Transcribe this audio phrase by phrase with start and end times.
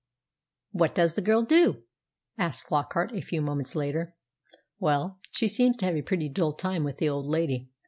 [0.71, 1.83] "What does the girl do?"
[2.35, 4.15] asked Flockart a few moments later.
[4.79, 7.69] "Well, she seems to have a pretty dull time with the old lady.